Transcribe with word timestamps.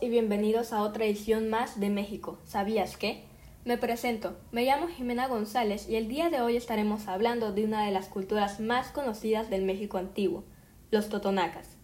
y 0.00 0.08
bienvenidos 0.10 0.72
a 0.72 0.82
otra 0.82 1.06
edición 1.06 1.50
más 1.50 1.80
de 1.80 1.90
México. 1.90 2.38
¿Sabías 2.44 2.96
qué? 2.96 3.24
Me 3.64 3.76
presento, 3.76 4.36
me 4.52 4.64
llamo 4.64 4.86
Jimena 4.86 5.26
González 5.26 5.88
y 5.88 5.96
el 5.96 6.06
día 6.06 6.30
de 6.30 6.40
hoy 6.40 6.56
estaremos 6.56 7.08
hablando 7.08 7.50
de 7.50 7.64
una 7.64 7.84
de 7.84 7.90
las 7.90 8.06
culturas 8.06 8.60
más 8.60 8.92
conocidas 8.92 9.50
del 9.50 9.64
México 9.64 9.98
antiguo, 9.98 10.44
los 10.92 11.08
totonacas. 11.08 11.76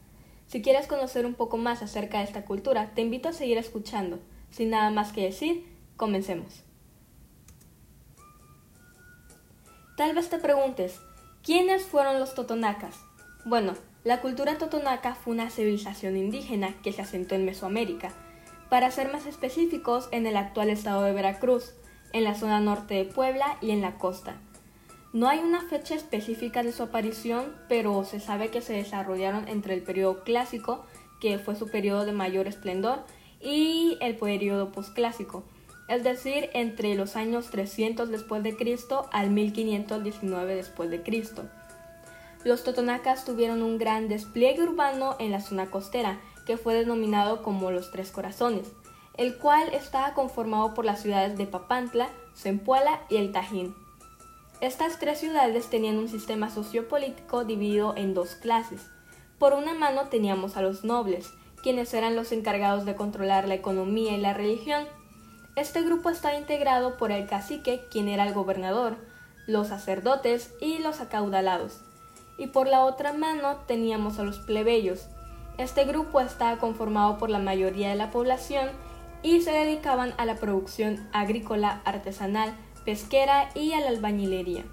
Si 0.46 0.62
quieres 0.62 0.86
conocer 0.86 1.26
un 1.26 1.34
poco 1.34 1.56
más 1.56 1.82
acerca 1.82 2.18
de 2.18 2.24
esta 2.24 2.44
cultura, 2.44 2.92
te 2.94 3.02
invito 3.02 3.30
a 3.30 3.32
seguir 3.32 3.58
escuchando. 3.58 4.20
Sin 4.50 4.70
nada 4.70 4.90
más 4.90 5.12
que 5.12 5.24
decir, 5.24 5.66
comencemos. 5.96 6.62
Tal 9.96 10.14
vez 10.14 10.30
te 10.30 10.38
preguntes, 10.38 11.00
¿quiénes 11.42 11.82
fueron 11.82 12.20
los 12.20 12.36
totonacas? 12.36 12.94
Bueno, 13.44 13.74
la 14.04 14.20
cultura 14.20 14.58
totonaca 14.58 15.14
fue 15.14 15.34
una 15.34 15.50
civilización 15.50 16.16
indígena 16.16 16.74
que 16.82 16.92
se 16.92 17.02
asentó 17.02 17.34
en 17.36 17.44
Mesoamérica, 17.44 18.12
para 18.68 18.90
ser 18.90 19.12
más 19.12 19.26
específicos 19.26 20.08
en 20.12 20.26
el 20.26 20.36
actual 20.36 20.70
estado 20.70 21.02
de 21.02 21.12
Veracruz, 21.12 21.74
en 22.12 22.24
la 22.24 22.34
zona 22.34 22.60
norte 22.60 22.94
de 22.94 23.04
Puebla 23.04 23.58
y 23.60 23.70
en 23.70 23.80
la 23.80 23.98
costa. 23.98 24.40
No 25.12 25.28
hay 25.28 25.38
una 25.38 25.60
fecha 25.60 25.94
específica 25.94 26.62
de 26.62 26.72
su 26.72 26.82
aparición, 26.82 27.54
pero 27.68 28.02
se 28.04 28.18
sabe 28.18 28.48
que 28.48 28.62
se 28.62 28.72
desarrollaron 28.72 29.46
entre 29.46 29.74
el 29.74 29.82
periodo 29.82 30.24
clásico, 30.24 30.84
que 31.20 31.38
fue 31.38 31.54
su 31.54 31.68
periodo 31.70 32.04
de 32.04 32.12
mayor 32.12 32.48
esplendor, 32.48 33.00
y 33.40 33.98
el 34.00 34.16
periodo 34.16 34.72
posclásico, 34.72 35.44
es 35.88 36.02
decir, 36.02 36.48
entre 36.54 36.94
los 36.94 37.16
años 37.16 37.50
300 37.50 38.08
después 38.08 38.42
de 38.42 38.56
Cristo 38.56 39.08
al 39.12 39.30
1519 39.30 40.54
después 40.54 40.90
de 40.90 41.02
Cristo. 41.02 41.44
Los 42.44 42.64
totonacas 42.64 43.24
tuvieron 43.24 43.62
un 43.62 43.78
gran 43.78 44.08
despliegue 44.08 44.64
urbano 44.64 45.14
en 45.20 45.30
la 45.30 45.40
zona 45.40 45.70
costera, 45.70 46.20
que 46.44 46.56
fue 46.56 46.74
denominado 46.74 47.42
como 47.42 47.70
los 47.70 47.92
Tres 47.92 48.10
Corazones, 48.10 48.66
el 49.16 49.36
cual 49.38 49.68
estaba 49.72 50.12
conformado 50.14 50.74
por 50.74 50.84
las 50.84 51.02
ciudades 51.02 51.38
de 51.38 51.46
Papantla, 51.46 52.08
Zempoala 52.34 53.00
y 53.08 53.16
El 53.16 53.30
Tajín. 53.30 53.76
Estas 54.60 54.98
tres 54.98 55.18
ciudades 55.18 55.70
tenían 55.70 55.98
un 55.98 56.08
sistema 56.08 56.50
sociopolítico 56.50 57.44
dividido 57.44 57.94
en 57.96 58.12
dos 58.12 58.34
clases. 58.34 58.88
Por 59.38 59.54
una 59.54 59.74
mano 59.74 60.08
teníamos 60.08 60.56
a 60.56 60.62
los 60.62 60.82
nobles, 60.82 61.32
quienes 61.62 61.94
eran 61.94 62.16
los 62.16 62.32
encargados 62.32 62.84
de 62.84 62.96
controlar 62.96 63.46
la 63.46 63.54
economía 63.54 64.16
y 64.16 64.20
la 64.20 64.34
religión. 64.34 64.84
Este 65.54 65.82
grupo 65.82 66.10
estaba 66.10 66.36
integrado 66.36 66.96
por 66.96 67.12
el 67.12 67.28
cacique, 67.28 67.84
quien 67.90 68.08
era 68.08 68.26
el 68.26 68.34
gobernador, 68.34 68.96
los 69.46 69.68
sacerdotes 69.68 70.54
y 70.60 70.78
los 70.78 71.00
acaudalados 71.00 71.82
y 72.38 72.48
por 72.48 72.66
la 72.66 72.84
otra 72.84 73.12
mano 73.12 73.56
teníamos 73.66 74.18
a 74.18 74.22
los 74.22 74.38
plebeyos. 74.38 75.08
Este 75.58 75.84
grupo 75.84 76.20
estaba 76.20 76.58
conformado 76.58 77.18
por 77.18 77.30
la 77.30 77.38
mayoría 77.38 77.90
de 77.90 77.96
la 77.96 78.10
población 78.10 78.70
y 79.22 79.42
se 79.42 79.52
dedicaban 79.52 80.14
a 80.18 80.24
la 80.24 80.36
producción 80.36 81.08
agrícola, 81.12 81.82
artesanal, 81.84 82.54
pesquera 82.84 83.50
y 83.54 83.72
a 83.72 83.80
la 83.80 83.88
albañilería. 83.88 84.64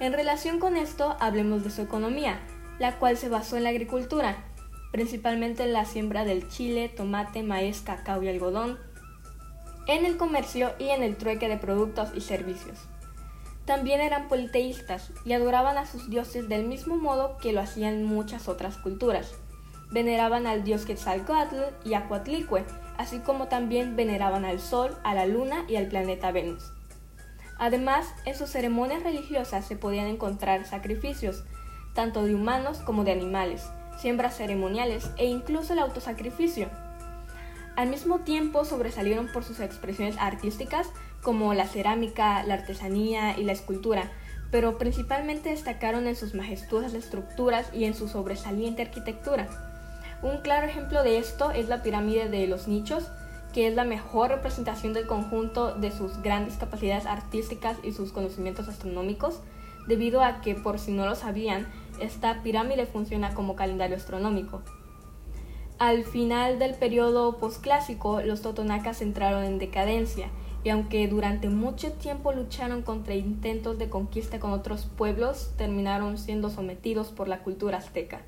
En 0.00 0.12
relación 0.12 0.58
con 0.58 0.76
esto, 0.76 1.16
hablemos 1.20 1.64
de 1.64 1.70
su 1.70 1.82
economía, 1.82 2.40
la 2.78 2.98
cual 2.98 3.16
se 3.16 3.28
basó 3.28 3.56
en 3.56 3.64
la 3.64 3.70
agricultura, 3.70 4.36
principalmente 4.90 5.64
en 5.64 5.72
la 5.72 5.84
siembra 5.84 6.24
del 6.24 6.48
chile, 6.48 6.88
tomate, 6.88 7.42
maíz, 7.42 7.80
cacao 7.80 8.22
y 8.22 8.28
algodón, 8.28 8.78
en 9.86 10.04
el 10.04 10.16
comercio 10.16 10.72
y 10.78 10.88
en 10.88 11.02
el 11.02 11.16
trueque 11.16 11.48
de 11.48 11.56
productos 11.56 12.10
y 12.14 12.20
servicios. 12.20 12.78
También 13.64 14.00
eran 14.00 14.28
politeístas 14.28 15.10
y 15.24 15.32
adoraban 15.34 15.78
a 15.78 15.86
sus 15.86 16.10
dioses 16.10 16.48
del 16.48 16.66
mismo 16.66 16.96
modo 16.96 17.38
que 17.38 17.52
lo 17.52 17.60
hacían 17.60 18.04
muchas 18.04 18.48
otras 18.48 18.76
culturas. 18.76 19.34
Veneraban 19.90 20.46
al 20.46 20.64
dios 20.64 20.84
Quetzalcoatl 20.84 21.56
y 21.84 21.94
a 21.94 22.08
Coatlicue, 22.08 22.64
así 22.98 23.20
como 23.20 23.46
también 23.48 23.94
veneraban 23.94 24.44
al 24.44 24.58
sol, 24.58 24.96
a 25.04 25.14
la 25.14 25.26
luna 25.26 25.64
y 25.68 25.76
al 25.76 25.86
planeta 25.86 26.32
Venus. 26.32 26.72
Además, 27.58 28.12
en 28.24 28.34
sus 28.34 28.50
ceremonias 28.50 29.04
religiosas 29.04 29.64
se 29.64 29.76
podían 29.76 30.06
encontrar 30.06 30.64
sacrificios, 30.66 31.44
tanto 31.94 32.24
de 32.24 32.34
humanos 32.34 32.78
como 32.78 33.04
de 33.04 33.12
animales, 33.12 33.70
siembras 33.98 34.36
ceremoniales 34.36 35.10
e 35.18 35.26
incluso 35.26 35.74
el 35.74 35.78
autosacrificio. 35.78 36.68
Al 37.76 37.88
mismo 37.88 38.20
tiempo 38.20 38.64
sobresalieron 38.64 39.28
por 39.28 39.44
sus 39.44 39.60
expresiones 39.60 40.16
artísticas 40.18 40.88
como 41.22 41.54
la 41.54 41.66
cerámica, 41.66 42.42
la 42.42 42.54
artesanía 42.54 43.38
y 43.38 43.44
la 43.44 43.52
escultura, 43.52 44.10
pero 44.50 44.76
principalmente 44.76 45.50
destacaron 45.50 46.06
en 46.06 46.16
sus 46.16 46.34
majestuosas 46.34 46.94
estructuras 46.94 47.70
y 47.72 47.84
en 47.84 47.94
su 47.94 48.08
sobresaliente 48.08 48.82
arquitectura. 48.82 49.48
Un 50.22 50.38
claro 50.38 50.66
ejemplo 50.66 51.02
de 51.02 51.18
esto 51.18 51.50
es 51.50 51.68
la 51.68 51.82
pirámide 51.82 52.28
de 52.28 52.46
los 52.46 52.68
nichos, 52.68 53.10
que 53.52 53.66
es 53.66 53.74
la 53.74 53.84
mejor 53.84 54.30
representación 54.30 54.92
del 54.92 55.06
conjunto 55.06 55.74
de 55.74 55.90
sus 55.90 56.20
grandes 56.22 56.56
capacidades 56.56 57.06
artísticas 57.06 57.78
y 57.82 57.92
sus 57.92 58.12
conocimientos 58.12 58.68
astronómicos, 58.68 59.40
debido 59.86 60.22
a 60.22 60.40
que, 60.40 60.54
por 60.54 60.78
si 60.78 60.92
no 60.92 61.06
lo 61.06 61.14
sabían, 61.14 61.66
esta 62.00 62.42
pirámide 62.42 62.86
funciona 62.86 63.34
como 63.34 63.56
calendario 63.56 63.96
astronómico. 63.96 64.62
Al 65.78 66.04
final 66.04 66.58
del 66.58 66.74
periodo 66.74 67.38
posclásico, 67.38 68.20
los 68.22 68.42
totonacas 68.42 69.02
entraron 69.02 69.44
en 69.44 69.58
decadencia 69.58 70.28
y 70.64 70.70
aunque 70.70 71.08
durante 71.08 71.48
mucho 71.48 71.92
tiempo 71.92 72.32
lucharon 72.32 72.82
contra 72.82 73.14
intentos 73.14 73.78
de 73.78 73.88
conquista 73.88 74.38
con 74.38 74.52
otros 74.52 74.86
pueblos, 74.86 75.52
terminaron 75.56 76.18
siendo 76.18 76.50
sometidos 76.50 77.08
por 77.08 77.28
la 77.28 77.42
cultura 77.42 77.78
azteca. 77.78 78.22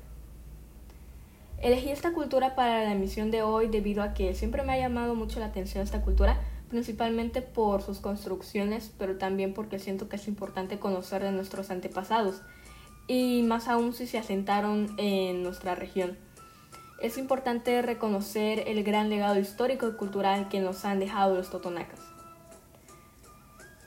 Elegí 1.61 1.89
esta 1.89 2.11
cultura 2.11 2.55
para 2.55 2.83
la 2.83 2.91
emisión 2.91 3.31
de 3.31 3.41
hoy 3.41 3.67
debido 3.67 4.03
a 4.03 4.13
que 4.13 4.35
siempre 4.35 4.63
me 4.63 4.73
ha 4.73 4.77
llamado 4.77 5.15
mucho 5.15 5.39
la 5.39 5.47
atención 5.47 5.83
esta 5.83 6.01
cultura, 6.01 6.39
principalmente 6.69 7.41
por 7.41 7.81
sus 7.81 7.99
construcciones, 7.99 8.91
pero 8.97 9.17
también 9.17 9.53
porque 9.53 9.79
siento 9.79 10.09
que 10.09 10.17
es 10.17 10.27
importante 10.27 10.77
conocer 10.77 11.23
de 11.23 11.31
nuestros 11.31 11.71
antepasados, 11.71 12.41
y 13.07 13.43
más 13.43 13.67
aún 13.69 13.93
si 13.93 14.07
se 14.07 14.17
asentaron 14.17 14.93
en 14.97 15.43
nuestra 15.43 15.75
región. 15.75 16.17
Es 17.01 17.17
importante 17.17 17.81
reconocer 17.81 18.63
el 18.67 18.83
gran 18.83 19.09
legado 19.09 19.39
histórico 19.39 19.87
y 19.87 19.93
cultural 19.93 20.49
que 20.49 20.59
nos 20.59 20.83
han 20.85 20.99
dejado 20.99 21.35
los 21.35 21.49
totonacas. 21.49 22.14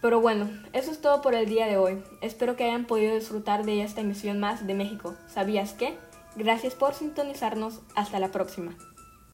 Pero 0.00 0.20
bueno, 0.20 0.48
eso 0.72 0.90
es 0.90 1.00
todo 1.00 1.22
por 1.22 1.34
el 1.34 1.48
día 1.48 1.66
de 1.66 1.76
hoy. 1.76 2.02
Espero 2.20 2.56
que 2.56 2.64
hayan 2.64 2.86
podido 2.86 3.14
disfrutar 3.14 3.64
de 3.64 3.82
esta 3.82 4.00
emisión 4.00 4.38
más 4.38 4.66
de 4.66 4.74
México. 4.74 5.16
¿Sabías 5.26 5.72
qué? 5.72 5.98
Gracias 6.36 6.74
por 6.74 6.94
sintonizarnos. 6.94 7.80
Hasta 7.94 8.20
la 8.20 8.30
próxima. 8.30 8.76